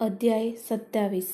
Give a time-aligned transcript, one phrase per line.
[0.00, 1.32] અધ્યાય સત્યાવીસ.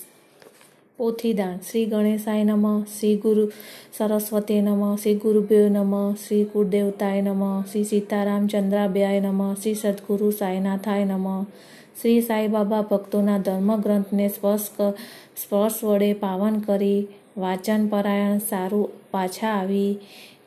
[0.97, 1.59] પોથીદાન.
[1.71, 3.51] શ્રી ગણેશાય નમઃ, શ્રી ગુરુ
[3.99, 11.45] સરસ્વતી નમઃ, શ્રી ગુરુભ્યો નમઃ, શ્રી કુળદેવતાય નમઃ, શ્રી સીતારામચંદ્રાભ્યાય નમઃ, શ્રી સદગુરુ સાયનાથાય નમઃ,
[12.01, 14.61] શ્રી સાંઈબાબા ભક્તોના ધર્મગ્રંથને સ્પર્શ
[15.37, 17.07] સ્પર્શ વડે પાવન કરી,
[17.37, 19.99] વાચન પરાયણ સારું પાછા આવી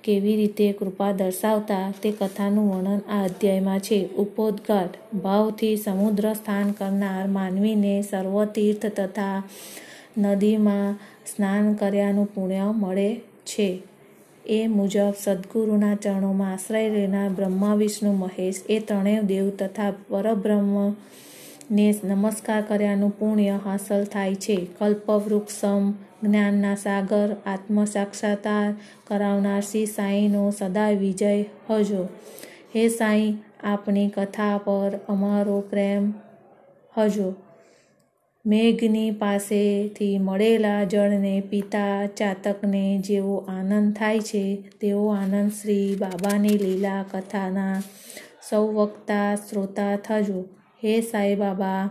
[0.07, 4.07] કેવી રીતે કૃપા દર્શાવતા તે કથાનું વર્ણન આ અધ્યાયમાં છે.
[4.07, 9.43] ઉપોદઘાટ ભાવથી સમુદ્ર સ્થાન કરનાર માનવીને સર્વતીર્થ તથા
[10.17, 10.95] નદીમાં
[11.35, 13.15] સ્નાન કર્યાનું પુણ્ય મળે
[13.45, 13.83] છે.
[14.45, 22.61] એ મુજબ સદગુરુના ચરણોમાં આશ્રય લેનાર બ્રહ્મા, વિષ્ણુ, મહેશ એ ત્રણેય દેવ તથા પરબ્રહ્મને નમસ્કાર
[22.61, 24.67] કર્યાનું પુણ્ય હાંસલ થાય છે.
[24.79, 25.91] કલ્પવૃક્ષમ
[26.23, 28.73] જ્ઞાનના સાગર આત્મ સાક્ષાત્કાર
[29.07, 32.09] કરાવનાર શ્રી સાંઈનો સદા વિજય હજો.
[32.75, 36.13] હે સાંઈ, આપની કથા પર અમારો પ્રેમ
[36.97, 37.35] હજો.
[38.45, 47.05] મેઘની પાસેથી મળેલા જળને પીતા ચાતકને જેવો આનંદ થાય છે, તેવો આનંદ શ્રી બાબાની લીલા
[47.11, 47.83] કથાના
[48.49, 50.45] સૌ વક્તા શ્રોતા થજો.
[50.83, 51.89] હે સાંઈ બાબા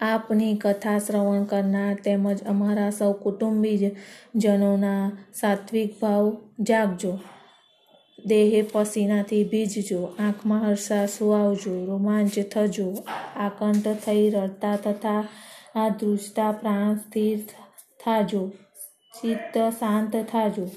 [0.00, 7.18] આપની કથા શ્રવણ કરનાર તેમજ અમારા સૌ કુટુંબીજનોના સાત્વિક ભાવ જાગજો.
[8.26, 12.94] દેહે પસીનાથી ભીજજો, આંખમાં હર્ષા સુવાવજો રોમાંચ થજો.
[13.36, 15.24] આકંઠ થઈ રડતા તથા
[15.74, 17.38] આ ધ્રુજતા પ્રાણ સ્થિર
[18.04, 18.48] થાજો,
[19.22, 20.70] ચિત્ત શાંત થાજો.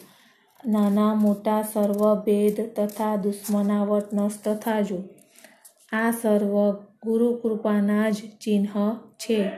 [0.65, 5.03] નાના મોટા સર્વ ભેદ તથા દુશ્મનાવટ નષ્ટ થાજો.
[5.91, 9.51] આ સર્વ ગુરુકૃપાના જ ચિહ્ન છે.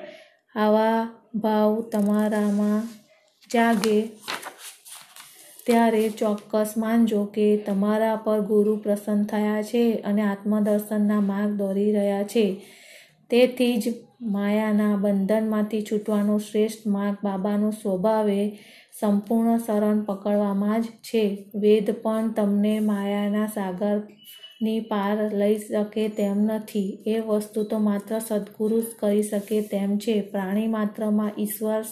[0.56, 2.83] આવા ભાવ તમારામાં
[3.53, 4.02] જાગે.
[5.66, 12.23] ત્યારે ચોક્કસ માનજો કે તમારા પર ગુરુ પ્રસન્ન થયા છે અને આત્મદર્શનના માર્ગ દોરી રહ્યા
[12.23, 12.61] છે.
[13.30, 18.59] તેથી જ માયાના બંધનમાંથી છૂટવાનો શ્રેષ્ઠ માર્ગ બાબાનો સ્વભાવે
[19.00, 21.52] સંપૂર્ણ શરણ પકડવામાં જ છે.
[21.55, 23.48] વેદ પણ તમને માયાના
[24.61, 27.04] સાગરની પાર લઈ શકે તેમ નથી.
[27.08, 30.22] એ વસ્તુ તો માત્ર સદગુરુ જ કરી શકે તેમ છે.
[30.22, 31.83] પ્રાણી માત્રમાં ઈશ્વર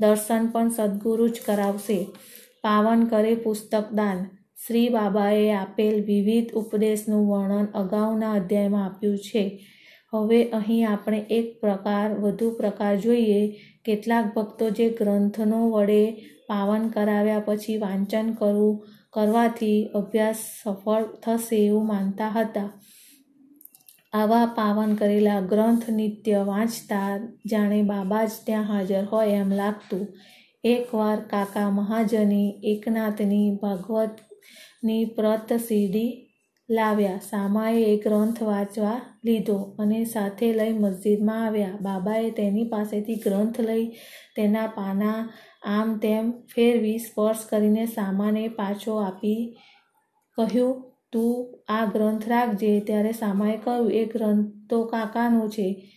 [0.00, 2.06] દર્શન પણ સદગુરુ જ કરાવશે.
[2.62, 4.18] પાવન કરે પુસ્તક દાન.
[4.66, 9.44] શ્રી બાબાએ આપેલ વિવિધ ઉપદેશનું વર્ણન અગાઉના અધ્યાયમાં આપ્યું છે.
[10.14, 13.40] હવે અહીં આપણે એક પ્રકાર, વધુ પ્રકાર જોઈએ.
[13.84, 16.02] કેટલાક ભક્તો જે ગ્રંથનો વડે
[16.48, 22.68] પાવન કરાવ્યા પછી વાંચન કરવું કરવાથી અભ્યાસ સફળ થશે એવું માનતા હતા.
[24.12, 27.08] આવા પાવન કરેલા ગ્રંથ નિત્ય વાંચતા
[27.50, 30.04] જાણે બાબા જ ત્યાં હાજર હોય એમ લાગતું.
[30.64, 36.12] એકવાર કાકા મહાજની એકનાથની ભાગવતની પ્રત સીડી
[36.68, 37.24] લાવ્યા.
[37.30, 41.78] સામાએ એ ગ્રંથ વાંચવા લીધો અને સાથે લઈ મસ્જિદમાં આવ્યા.
[41.80, 43.86] બાબાએ તેની પાસેથી ગ્રંથ લઈ
[44.36, 45.18] તેના પાના
[45.64, 49.56] આમ તેમ ફેરવી સ્પર્શ કરીને સામાને પાછો આપી
[50.38, 53.92] કહ્યું, તું આ ગ્રંથ રાખજે ત્યારે સામાએ કહ્યું.
[53.92, 55.90] એ ગ્રંથ તો કાકાનો છે.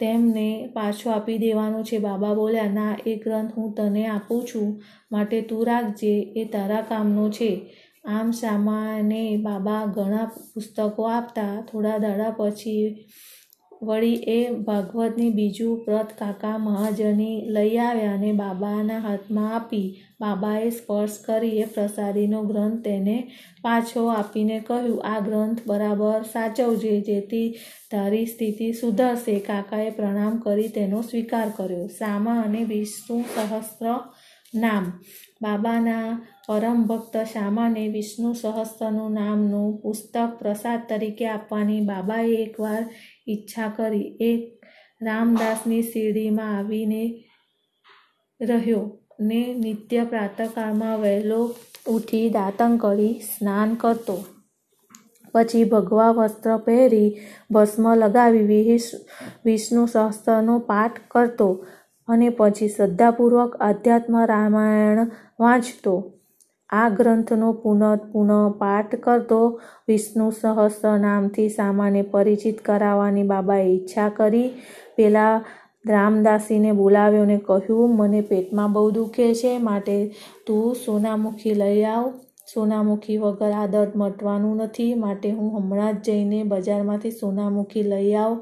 [0.00, 1.98] તેમને પાછો આપી દેવાનો છે.
[1.98, 4.82] બાબા બોલ્યા, ના, એ ગ્રંથ હું તને આપું છું.
[5.12, 7.74] માટે તું રાખજે એ તારા કામનો છે.
[8.04, 13.06] આમ સામાને બાબા ઘણા પુસ્તકો આપતા થોડા દાડા પછી
[13.82, 19.88] વળી એ ભાગવતની બીજું પ્રત કાકા મહાજની લઈ આવ્યા અને બાબાના હાથમાં આપી.
[20.20, 23.16] બાબાએ સ્પર્શ કરી એ પ્રસાદીનો ગ્રંથ તેને
[23.62, 27.48] પાછો આપીને કહ્યું, આ ગ્રંથ બરાબર સાચવજે જેથી
[27.90, 29.38] તારી સ્થિતિ સુધરશે.
[29.40, 31.86] કાકાએ પ્રણામ કરી તેનો સ્વીકાર કર્યો.
[31.98, 33.86] સામા અને વિષ્ણુ સહસ્ત્ર
[34.54, 34.84] નામ
[35.40, 36.06] બાબાના
[36.46, 42.82] પરમ ભક્ત શામાને વિષ્ણુ સહસ્ત્રનું નામનું પુસ્તક પ્રસાદ તરીકે આપવાની બાબાએ એકવાર
[43.28, 44.08] ઈચ્છા કરી.
[44.20, 44.42] એક
[45.00, 47.02] રામદાસની શિરડીમાં આવીને
[48.40, 48.82] રહ્યો
[49.20, 51.40] ને નિત્ય પ્રાતકાળમાં વહેલો
[51.86, 54.18] ઉઠી દાંતન કરી સ્નાન કરતો.
[55.34, 57.08] પછી ભગવા વસ્ત્ર પહેરી
[57.50, 58.62] ભસ્મ લગાવી
[59.44, 61.48] વિષ્ણુ સહસ્ત્રનો પાઠ કરતો
[62.08, 66.12] અને પછી શ્રદ્ધાપૂર્વક આધ્યાત્મ રામાયણ વાંચતો.
[66.70, 74.50] આ ગ્રંથનો પુનઃ પુનઃ પાઠ કરતો વિષ્ણુ સહસ્ત્ર નામથી સામાને પરિચિત કરાવવાની બાબાએ ઈચ્છા કરી.
[74.96, 75.44] પેલા
[75.88, 80.14] રામદાસીને બોલાવ્યો અને કહ્યું, મને પેટમાં બહુ દુખે છે, માટે
[80.46, 82.10] તું સોનામુખી લઈ આવ.
[82.54, 88.36] સોનામુખી વગર આ દર્દ મટવાનું નથી, માટે હું હમણાં જ જઈને બજારમાંથી સોનામુખી લઈ આવ.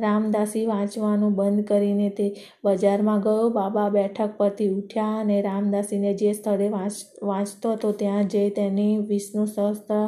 [0.00, 2.26] રામદાસી વાંચવાનું બંધ કરીને તે
[2.64, 3.48] બજારમાં ગયો.
[3.50, 6.92] બાબા બેઠક પરથી ઉઠ્યા અને રામદાસીને જે સ્થળે વાંચ,
[7.22, 10.02] વાંચતો હતો ત્યાં જઈ તેની વિષ્ણુ સહસ્ત્ર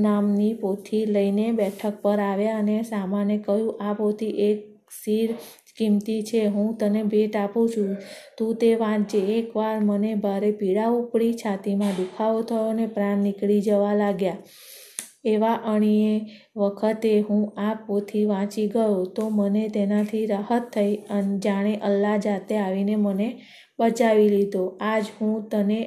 [0.00, 4.58] નામની પોથી લઈને બેઠક પર આવ્યા અને સામાને કહ્યું, આ પોથી એક
[5.04, 5.34] શિર
[5.78, 6.46] કિંમતી છે.
[6.46, 7.96] હું તને ભેટ આપું છું.
[8.38, 9.20] તું તે વાંચજે.
[9.38, 14.36] એકવાર મને ભારે પીડા ઉપડી, છાતીમાં દુખાવો થયો અને પ્રાણ નીકળી જવા લાગ્યા.
[15.26, 16.14] એવા અણીએ
[16.56, 20.92] વખતે હું આ પોથી વાંચી ગયો તો મને તેનાથી રાહત થઈ
[21.38, 23.28] જાણે અલ્લાહ જાતે આવીને મને
[23.78, 24.64] બચાવી લીધો.
[24.80, 25.80] આજ હું તને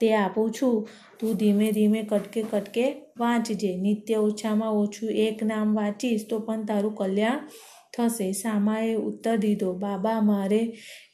[0.00, 0.76] તે આપું છું.
[1.20, 2.84] તું ધીમે ધીમે કટકે કટકે
[3.18, 3.72] વાંચજે.
[3.76, 7.40] નિત્ય ઓછામાં ઓછું એક નામ વાંચીશ તો પણ તારું કલ્યાણ
[7.94, 8.32] થશે.
[8.32, 10.62] સામાએ ઉત્તર દીધો, બાબા, મારે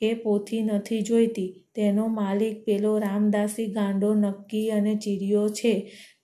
[0.03, 1.51] એ પોથી નથી જોઈતી.
[1.75, 5.75] તેનો માલિક પેલો રામદાસી ગાંડો નક્કી અને ચીડિયો છે.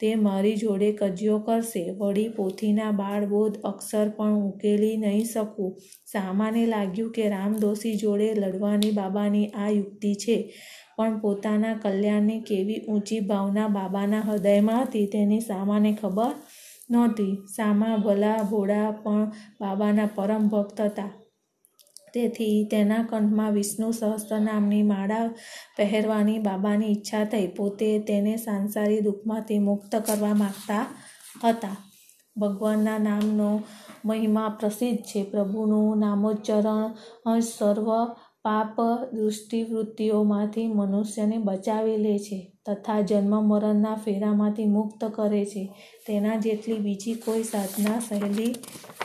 [0.00, 1.90] તે મારી જોડે કજિયો કરશે.
[1.90, 5.76] વળી પોથીના બાળબોધ અક્ષર પણ ઉકેલી નહીં શકું.
[6.12, 10.54] સામાને લાગ્યું કે રામદોશી જોડે લડવાની બાબાની આ યુક્તિ છે.
[10.96, 16.34] પણ પોતાના કલ્યાણની કેવી ઊંચી ભાવના બાબાના હૃદયમાં હતી તેની સામાને ખબર
[16.90, 17.32] નહોતી.
[17.56, 21.19] સામા ભલા ભોળા પણ બાબાના પરમ ભક્ત હતા.
[22.14, 25.26] તેથી તેના કંઠમાં વિષ્ણુ સહસ્ત્ર નામની માળા
[25.76, 27.46] પહેરવાની બાબાની ઈચ્છા થઈ.
[27.46, 30.86] પોતે તેને સાંસારી દુઃખમાંથી મુક્ત કરવા માગતા
[31.44, 31.76] હતા.
[32.36, 33.62] ભગવાનના નામનો
[34.04, 35.22] મહિમા પ્રસિદ્ધ છે.
[35.24, 37.88] પ્રભુનું નામોચ્ચરણ સર્વ
[38.42, 38.76] પાપ
[39.12, 45.64] દૃષ્ટિવૃત્તિઓમાંથી મનુષ્યને બચાવી લે છે તથા જન્મ મરણના ફેરામાંથી મુક્ત કરે છે.
[46.06, 48.54] તેના જેટલી બીજી કોઈ સાધના સહેલી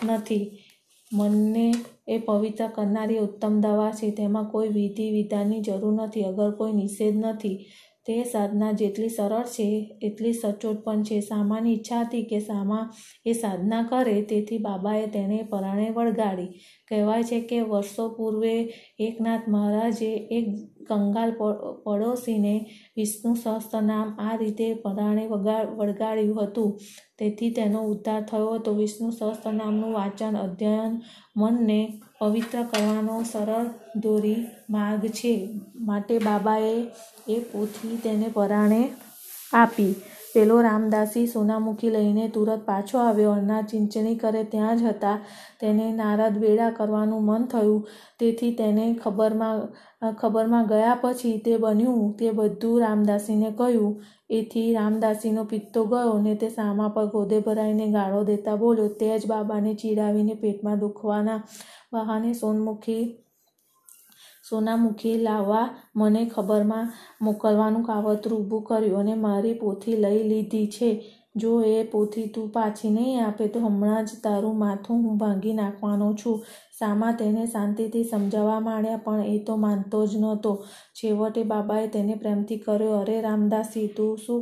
[0.03, 0.64] નથી.
[1.11, 1.65] મનને
[2.07, 4.07] એ પવિત્ર કરનારી ઉત્તમ દવા છે.
[4.11, 6.23] તેમાં કોઈ વિધિ વિધાનની જરૂર નથી.
[6.23, 7.57] અગર કોઈ નિષેધ નથી
[8.05, 9.67] તે સાધના જેટલી સરળ છે,
[10.01, 11.19] એટલી સચોટ પણ છે.
[11.21, 12.83] સામાની ઈચ્છા હતી કે સામા
[13.25, 16.51] એ સાધના કરે, તેથી બાબાએ તેને પરાણે વળગાડી.
[16.87, 18.55] કહેવાય છે કે વર્ષો પૂર્વે
[18.99, 20.45] એકનાથ મહારાજે એક
[20.87, 21.31] કંગાલ
[21.85, 22.55] પડોશીને
[22.97, 25.25] વિષ્ણુ સહસ્ત્રનામ આ રીતે પરાણે
[25.77, 26.71] વળગાડ્યું હતું.
[27.17, 28.71] તેથી તેનો ઉદ્ધાર થયો હતો.
[28.73, 30.93] વિષ્ણુ સહસ્ત્રનામનું વાંચન અધ્યયન
[31.37, 31.79] મનને
[32.21, 35.33] પવિત્ર કરવાનો સરળ દોરી માર્ગ છે.
[35.79, 36.75] માટે બાબાએ
[37.27, 38.81] એ પોથી તેને પરાણે
[39.53, 39.93] આપી.
[40.35, 43.33] પેલો રામદાસી સોનામુખી લઈને તુરત પાછો આવ્યો.
[43.33, 45.17] અનાજ ચીંચણી કરે ત્યાં જ હતા.
[45.59, 47.81] તેને નારદ વેળા કરવાનું મન થયું.
[48.19, 49.61] તેથી તેને ખબરમાં
[50.17, 52.13] ખબરમાં ગયા પછી તે બન્યું.
[52.13, 53.95] તે બધું રામદાસીને કહ્યું.
[54.29, 59.27] એથી રામદાસીનો પિત્તો ગયો ને તે સામા પર ગોદે ભરાઈને ગાળો દેતા બોલ્યો તે જ
[59.27, 61.39] બાબાને ચીડાવીને પેટમાં દુખવાના
[61.93, 63.03] બહાને સોનમુખી
[64.49, 71.05] સોનામુખી લાવવા મને ખબરમાં મોકલવાનું કાવતરું ઊભું કર્યું અને મારી પોથી લઈ લીધી છે.
[71.35, 76.13] જો એ પોથી તું પાછી નહીં આપે તો હમણાં જ તારું માથું હું ભાંગી નાખવાનો
[76.13, 76.43] છું.
[76.79, 80.65] સામા તેને શાંતિથી સમજાવવા માંડ્યા, પણ એ તો માનતો જ નહોતો.
[80.93, 84.41] છેવટે બાબાએ તેને પ્રેમથી કર્યો, અરે રામદાસી, તું શું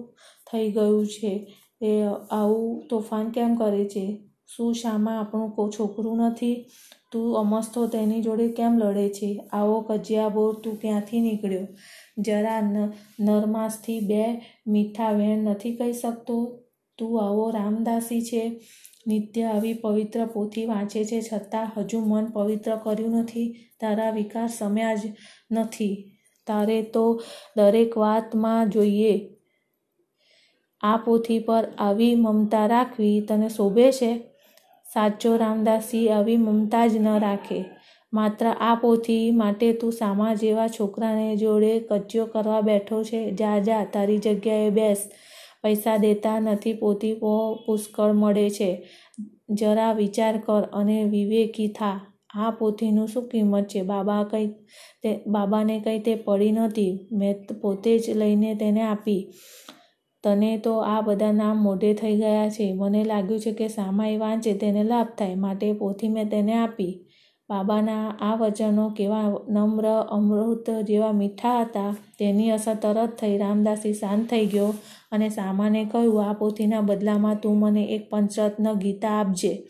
[0.52, 1.34] થઈ ગયું છે?
[1.82, 4.06] એ આવું તોફાન કેમ કરે છે?
[4.48, 6.66] શું શામાં આપણું છોકરું નથી?
[7.14, 9.30] તું અમસ્તો તેની જોડે કેમ લડે છે?
[9.52, 11.68] આવો કજિયાબોર તું ક્યાંથી નીકળ્યો?
[12.18, 12.62] જરા
[13.20, 14.24] નરમાસથી બે
[14.68, 16.60] મીઠા વેણ નથી કહી શકતો.
[16.98, 18.60] તું આવો રામદાસી છે.
[19.08, 21.22] નિત્ય આવી પવિત્ર પોથી વાંચે છે.
[21.22, 23.56] છતાં હજુ મન પવિત્ર કર્યું નથી.
[23.80, 25.02] તારા વિકાસ સમ્યા જ
[25.52, 26.12] નથી.
[26.48, 27.22] તારે તો
[27.58, 29.30] દરેક વાતમાં જોઈએ.
[30.82, 34.33] આ પોથી પર આવી મમતા રાખવી તને શોભે છે?
[34.94, 37.66] સાચો રામદાસી આવી મમતા જ ન રાખે.
[38.14, 43.32] માત્ર આ પોથી માટે તું સામા જેવા છોકરાને જોડે કજિયો કરવા બેઠો છે.
[43.32, 45.10] જા જા, તારી જગ્યાએ બેસ.
[45.64, 47.14] પૈસા દેતા નથી પોથી
[47.66, 48.72] પુષ્કળ મળે છે.
[49.50, 52.00] જરા વિચાર કર અને વિવેકી થા.
[52.36, 53.82] આ પોથીનું શું કિંમત છે?
[53.82, 54.48] બાબા કંઈ
[55.04, 57.08] તે, બાબાને કંઈ તે પડી નહોતી.
[57.12, 59.20] મેં પોતે જ લઈને તેને આપી.
[60.24, 62.74] તને તો આ બધા નામ મોઢે થઈ ગયા છે.
[62.74, 65.36] મને લાગ્યું છે કે સામાઈ વાંચે, તેને લાભ થાય.
[65.36, 67.06] માટે પોથી મેં તેને આપી.
[67.50, 71.96] બાબાના આ વચનો કેવા નમ્ર, અમૃત જેવા મીઠા હતા.
[72.20, 73.38] તેની અસર તરત થઈ.
[73.38, 74.74] રામદાસી શાંત થઈ ગયો
[75.12, 79.68] અને સામાને કહ્યું, આ પોથીના બદલામાં તું મને એક પંચરત્ન ગીતા આપજે.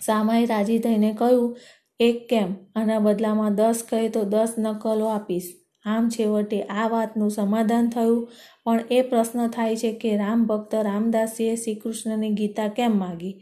[0.00, 1.56] સામાએ રાજી થઈને કહ્યું,
[2.00, 2.54] એક કેમ?
[2.76, 5.65] આના બદલામાં દસ કહે તો દસ નકલો આપીશ.
[5.86, 8.28] આમ છેવટે આ વાતનું સમાધાન થયું.
[8.64, 13.40] પણ એ પ્રશ્ન થાય છે કે રામ ભક્ત રામદાસીએ શ્રી કૃષ્ણની ગીતા કેમ માગી?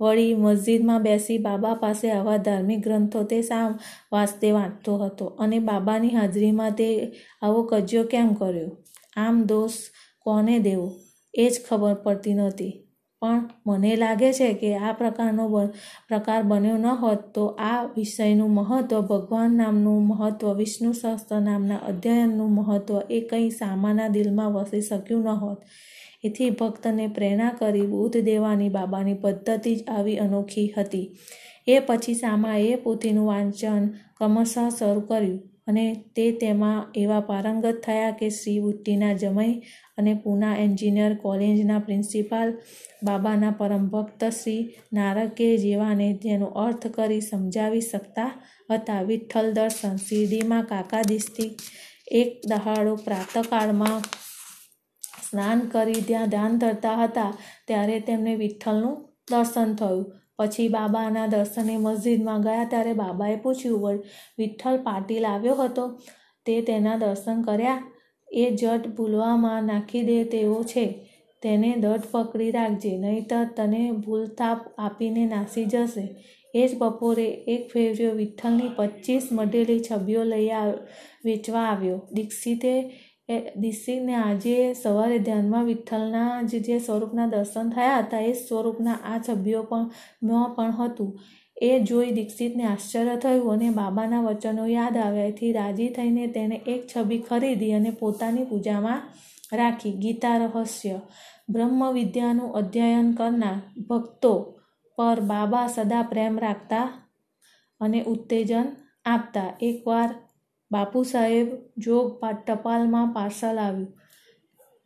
[0.00, 3.78] વળી મસ્જિદમાં બેસી બાબા પાસે આવા ધાર્મિક ગ્રંથો તે શા
[4.12, 7.12] વાસ્તે વાંચતો હતો અને બાબાની હાજરીમાં તે
[7.42, 8.76] આવો કજ્યો કેમ કર્યો?
[9.16, 9.72] આમ દોષ
[10.20, 10.96] કોને દેવો?
[11.34, 12.85] એ જ ખબર પડતી નહોતી.
[13.22, 15.44] પણ મને લાગે છે કે આ પ્રકારનો
[16.08, 22.50] પ્રકાર બન્યો ન હોત તો આ વિષયનું મહત્ત્વ ભગવાન નામનું મહત્ત્વ વિષ્ણુ સહસ્ત્ર નામના અધ્યયનનું
[22.50, 25.58] મહત્ત્વ એ કંઈ સામાના દિલમાં વસી શક્યું ન હોત.
[26.24, 31.06] એથી ભક્તને પ્રેરણા કરી બુદ્ધ દેવાની બાબાની પદ્ધતિ જ આવી અનોખી હતી.
[31.68, 35.84] એ પછી સામાએ પોથીનું વાંચન ક્રમશઃ શરૂ કર્યું અને
[36.16, 39.54] તે તેમાં એવા પારંગત થયા કે શ્રી બુટ્ટીના જમઈ
[39.98, 42.52] અને પૂના એન્જિનિયર કોલેજના પ્રિન્સિપાલ,
[43.02, 48.30] બાબાના પરમ ભક્ત શ્રી નારકે જેવાને જેનો અર્થ કરી સમજાવી શકતા
[48.70, 49.02] હતા.
[49.02, 51.50] વિઠ્ઠલ દર્શન શિરડીમાં કાકા દિસ્તી
[52.12, 54.00] એક દહાડો પ્રાતકાળમાં
[55.30, 57.32] સ્નાન કરી ત્યાં ધ્યાન ધરતા હતા.
[57.66, 58.96] ત્યારે તેમને વિઠ્ઠલનું
[59.30, 60.06] દર્શન થયું.
[60.38, 64.04] પછી બાબાના દર્શને મસ્જિદમાં ગયા ત્યારે બાબાએ પૂછ્યું
[64.38, 65.84] વિઠ્ઠલ પાટીલ આવ્યો હતો?
[66.46, 67.82] તે તેના દર્શન કર્યા
[68.30, 70.86] એ જટ ભૂલવામાં નાખી દે તેવો છે.
[71.42, 76.06] તેને દટ પકડી રાખજે, નહીંતર તને ભૂલથાપ આપીને નાસી જશે.
[76.54, 80.50] એ જ બપોરે એક ફેવરિયો વિઠ્ઠલની પચીસ મઢેલી છબીઓ લઈ
[81.24, 81.98] વેચવા આવ્યો.
[82.12, 82.72] દીક્ષિતે
[83.56, 89.62] દીક્ષિતને આજે સવારે ધ્યાનમાં વિઠ્ઠલના જ જે સ્વરૂપના દર્શન થયા હતા, એ સ્વરૂપના આ છબીઓ
[89.62, 89.90] પણ
[90.22, 91.10] ન પણ હતું.
[91.56, 97.22] એ જોઈ દીક્ષિતને આશ્ચર્ય થયું અને બાબાના વચનો યાદ આવ્યાથી રાજી થઈને તેણે એક છબી
[97.28, 99.02] ખરીદી અને પોતાની પૂજામાં
[99.52, 99.94] રાખી.
[99.94, 100.98] ગીતા રહસ્ય.
[101.48, 103.58] બ્રહ્મ વિદ્યાનું અધ્યયન કરનાર
[103.88, 104.34] ભક્તો
[104.98, 106.86] પર બાબા સદા પ્રેમ રાખતા
[107.80, 108.68] અને ઉત્તેજન
[109.06, 109.50] આપતા.
[109.62, 110.10] એકવાર
[110.70, 111.48] બાપુ સાહેબ
[111.78, 113.92] જોગ ટપાલમાં પાર્સલ આવ્યું,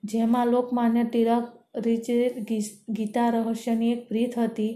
[0.02, 1.46] જેમાં લોકમાન્ય તિલક,
[1.84, 2.34] રિચિત
[2.90, 4.72] ગીતા રહસ્યની એક પ્રીત હતી.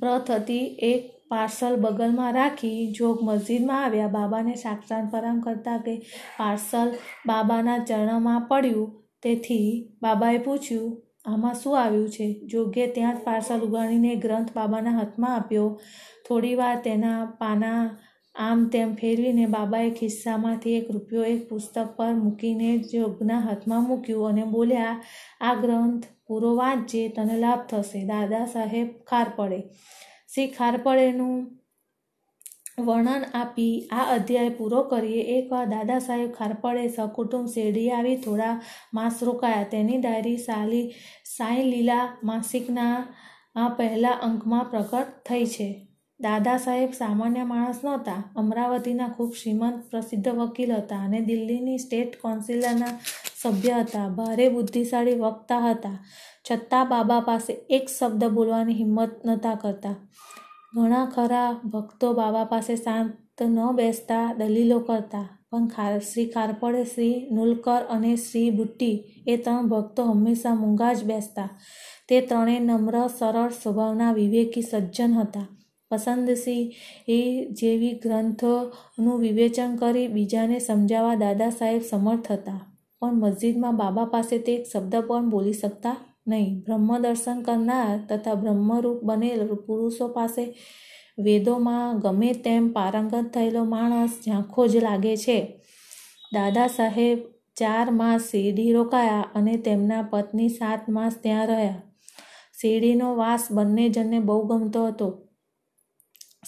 [0.00, 4.14] પ્રત હતી, એક પાર્સલ બગલમાં રાખી, જોગ મસ્જિદમાં આવ્યા.
[4.18, 5.94] બાબાને સાક્ષાત પરામ કરતા કે
[6.38, 6.88] પાર્સલ
[7.26, 8.88] બાબાના ચરણમાં પડ્યું.
[9.22, 9.68] તેથી
[10.02, 10.90] બાબાએ પૂછ્યું,
[11.26, 12.26] આમાં શું આવ્યું છે?
[12.46, 15.70] જોગે ત્યાં જ પાર્સલ ઉગાડીને ગ્રંથ બાબાના હાથમાં આપ્યો.
[16.28, 17.82] થોડીવાર તેના પાના
[18.34, 24.44] આમ તેમ ફેરવીને બાબાએ ખિસ્સામાંથી એક રૂપિયો એક પુસ્તક પર મૂકીને જોગના હાથમાં મૂક્યું અને
[24.54, 24.94] બોલ્યા,
[25.40, 28.00] આ ગ્રંથ પૂરો વાંચીએ તને લાભ થશે.
[28.12, 29.60] દાદા સાહેબ ખારપડે
[30.32, 31.38] શ્રી ખારપડેનું
[32.86, 35.22] વર્ણન આપી આ અધ્યાય પૂરો કરીએ.
[35.36, 38.54] એકવાર દાદા સાહેબ ખારપડે સકુટુંબ શેરડી આવી થોડા
[38.98, 39.72] માસ રોકાયા.
[39.74, 40.86] તેની ડાયરી સાલી
[41.36, 42.96] સાંઈ લીલા માસિકના
[43.56, 45.68] આ પહેલા અંકમાં પ્રગટ થઈ છે.
[46.20, 48.32] દાદા સાહેબ સામાન્ય માણસ નહોતા.
[48.36, 53.00] અમરાવતીના ખૂબ શ્રીમંત, પ્રસિદ્ધ વકીલ હતા અને દિલ્હીની સ્ટેટ કાઉન્સિલના
[53.42, 54.08] સભ્ય હતા.
[54.08, 56.04] ભારે બુદ્ધિશાળી વક્તા હતા.
[56.50, 59.94] છતાં બાબા પાસે એક શબ્દ બોલવાની હિંમત નહોતા કરતા.
[60.76, 65.28] ઘણા ખરા ભક્તો બાબા પાસે શાંત ન બેસતા દલીલો કરતા.
[65.50, 71.48] પણ શ્રી ખારપડે શ્રી નુલકર અને શ્રી બુટ્ટી એ ત્રણ ભક્તો હંમેશા મૂંગા જ બેસતા.
[72.08, 75.57] તે ત્રણેય નમ્ર, સરળ સ્વભાવના વિવેકી સજ્જન હતા.
[75.90, 76.74] પસંદસી
[77.08, 82.60] એ જેવી ગ્રંથોનું વિવેચન કરી બીજાને સમજાવવા દાદા સાહેબ સમર્થ હતા.
[83.00, 86.60] પણ મસ્જિદમાં બાબા પાસે તે એક શબ્દ પણ બોલી શકતા નહીં.
[86.60, 90.54] બ્રહ્મ દર્શન કરનાર તથા બ્રહ્મરૂપ બનેલ પુરુષો પાસે
[91.18, 95.62] વેદોમાં ગમે તેમ પારંગત થયેલો માણસ ઝાંખો જ લાગે છે.
[96.34, 97.18] દાદા સાહેબ
[97.56, 101.82] ચાર માસ શેરડી રોકાયા અને તેમના પત્ની સાત માસ ત્યાં રહ્યા.
[102.60, 105.27] શેરડીનો વાસ બંને જણને બહુ ગમતો હતો.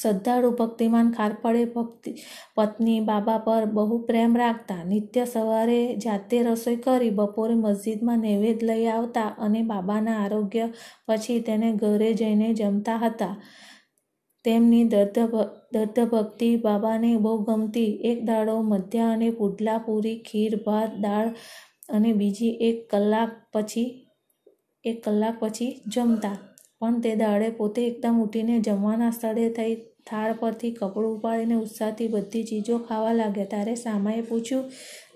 [0.03, 2.11] શ્રદ્ધાળુ ભક્તિમાન ખારપડે ભક્તિ,
[2.57, 8.87] પત્ની બાબા પર બહુ પ્રેમ રાખતા, નિત્ય સવારે જાતે રસોઈ કરી બપોરે મસ્જિદમાં નૈવેદ્ય લઈ
[8.89, 10.67] આવતા અને બાબાના આરોગ્ય
[11.09, 13.35] પછી તેને ઘરે જઈને જમતા હતા.
[14.45, 17.91] તેમની દત્ત ભક્તિ બાબાને બહુ ગમતી.
[18.11, 21.29] એક દાડો મધ્યા અને પુડલા, પૂરી, ખીર, ભાત, દાળ
[21.89, 23.89] અને બીજી એક કલાક પછી,
[24.85, 26.37] એક કલાક પછી જમતા.
[26.81, 29.75] પણ તે દાડે પોતે એકદમ ઉઠીને જમવાના સ્થળે થઈ
[30.07, 33.45] થાળ પરથી કપડું ઉપાડીને ઉત્સાહથી બધી ચીજો ખાવા લાગ્યા.
[33.45, 34.65] ત્યારે સામાએ પૂછ્યું,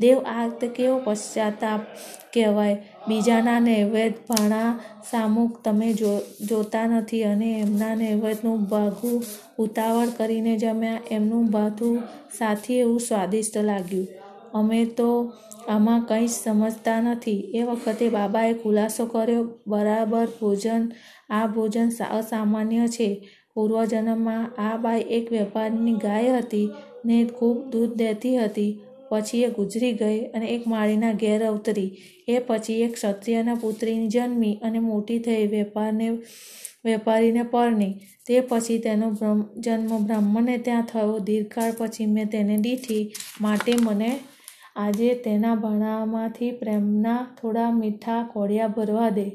[0.00, 1.80] દેવ, આ કેવો પશ્ચાતાપ
[2.34, 2.74] કહેવાય.
[3.08, 9.22] બીજાના નૈવેદ્ય ભાણા સામુક તમે જો, જોતા નથી અને એમના નૈવેદ્યનું ભાગું
[9.58, 11.00] ઉતાવળ કરીને જમ્યા.
[11.10, 12.02] એમનું ભાથું
[12.38, 14.08] સાથી એવું સ્વાદિષ્ટ લાગ્યું.
[14.54, 15.32] અમે તો
[15.68, 17.40] આમાં કંઈ જ સમજતા નથી.
[17.54, 20.92] એ વખતે બાબાએ ખુલાસો કર્યો, બરાબર ભોજન,
[21.30, 23.28] આ ભોજન અસામાન્ય છે.
[23.54, 26.68] પૂર્વજન્મમાં આ બાઈ એક વેપારીની ગાય હતી
[27.04, 28.80] ને ખૂબ દૂધ દેતી હતી.
[29.08, 31.96] પછી એ ગુજરી ગઈ અને એક માળીના ઘેર અવતરી.
[32.28, 36.10] એ પછી એક ક્ષત્રિયના પુત્રીની જન્મી અને મોટી થઈ વેપારને,
[36.84, 37.94] વેપારીને પરણી.
[38.26, 39.10] તે પછી તેનો
[39.56, 41.18] જન્મ બ્રાહ્મણને ત્યાં થયો.
[41.18, 43.12] દીર્ઘકાળ પછી મેં તેને દીઠી.
[43.40, 44.18] માટે મને
[44.76, 49.30] આજે તેના ભાણામાંથી પ્રેમના થોડા મીઠા કોળિયા ભરવા દે.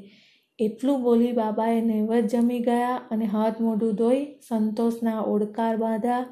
[0.60, 6.26] એટલું બોલી બાબાએ નૈવેદ્ય જમી ગયા અને હાથ મોઢું ધોઈ સંતોષના ઓડકાર બાંધ્યા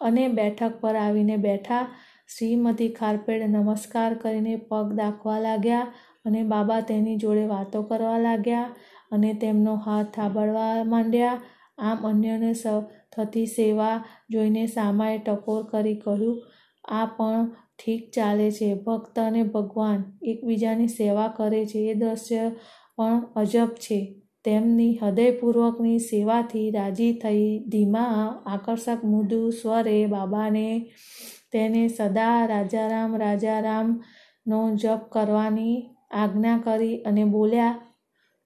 [0.00, 1.84] અને બેઠક પર આવીને બેઠા.
[2.28, 5.86] શ્રીમતી ખારપેડ નમસ્કાર કરીને પગ દાખવા લાગ્યા
[6.26, 8.66] અને બાબા તેની જોડે વાતો કરવા લાગ્યા
[9.12, 11.40] અને તેમનો હાથ થાબડવા માંડ્યા.
[11.80, 12.52] આમ અન્યને
[13.12, 13.96] થતી સેવા
[14.30, 16.36] જોઈને સામાએ ટકોર કરી કહ્યું,
[16.84, 17.46] આ પણ
[17.78, 18.68] ઠીક ચાલે છે.
[18.86, 21.80] ભક્ત અને ભગવાન એકબીજાની સેવા કરે છે.
[21.90, 22.44] એ દ્રશ્ય
[23.00, 24.00] પણ અજબ છે.
[24.44, 30.68] તેમની હૃદયપૂર્વકની સેવાથી રાજી થઈ ધીમા આકર્ષક મૃદુ સ્વરે બાબાને
[31.52, 35.76] તેને સદા રાજારામ, રાજારામનો જપ કરવાની
[36.10, 37.74] આજ્ઞા કરી અને બોલ્યા,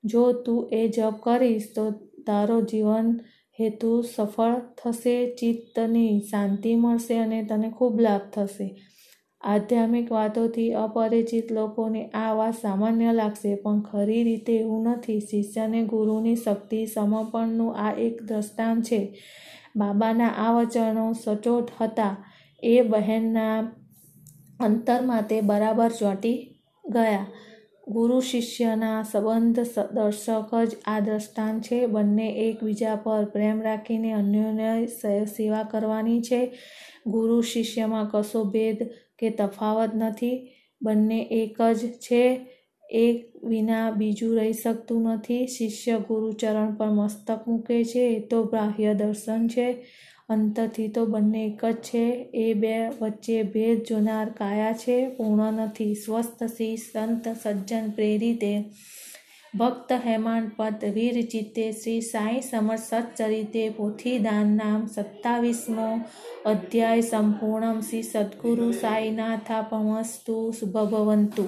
[0.04, 1.84] જો તું એ જપ કરીશ તો
[2.26, 3.14] તારો જીવન
[3.58, 8.68] હેતુ સફળ થશે, ચિત્તની શાંતિ મળશે અને તને ખૂબ લાભ થશે.
[9.44, 15.20] આધ્યાત્મિક વાતોથી અપરિચિત લોકોને આ વાત સામાન્ય લાગશે, પણ ખરી રીતે એવું નથી.
[15.20, 19.00] શિષ્યને ગુરુની શક્તિ સમર્પણનું આ એક દ્રષ્ટાંત છે.
[19.76, 22.16] બાબાના આ વચનો સચોટ હતા.
[22.62, 23.58] એ બહેનના
[24.60, 26.38] અંતરમાં તે બરાબર ચોંટી
[26.84, 27.26] ગયા.
[27.88, 29.60] ગુરુ શિષ્યના સંબંધ
[29.92, 31.86] દર્શક જ આ દ્રષ્ટાંત છે.
[31.86, 34.86] બંને એકબીજા પર પ્રેમ રાખીને અન્યોને
[35.36, 36.40] સેવા કરવાની છે.
[37.06, 38.78] ગુરુ શિષ્યમાં કશો ભેદ
[39.18, 40.52] કે તફાવત નથી.
[40.82, 42.46] બંને એક જ છે.
[42.90, 45.46] એક વિના બીજું રહી શકતું નથી.
[45.46, 47.98] શિષ્ય ગુરુચરણ પર મસ્તક મૂકે છે.
[47.98, 49.86] એ તો બાહ્ય દર્શન છે.
[50.28, 52.30] અંતથી તો બંને એક જ છે.
[52.34, 55.08] એ બે વચ્ચે ભેદ જોનાર કાયા છે.
[55.08, 55.94] પૂર્ણ નથી.
[55.94, 58.64] સ્વસ્થ શ્રી સંત, સજ્જન, પ્રેરિતે
[59.54, 65.86] ભક્ત હેમાંડ પદ વીર ચિત્તે શ્રી સાંઈ સમર સચ્ચરિતે પોથીદાન નામ સત્તાવીસમો
[66.44, 71.44] અધ્યાય સંપૂર્ણમ શ્રી સદગુરુ સાંઈનાથા પમસ્તુ શુભભવંતુ.